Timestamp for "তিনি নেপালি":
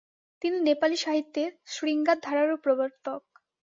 0.41-0.97